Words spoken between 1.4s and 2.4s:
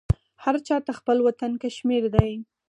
کشمیر دی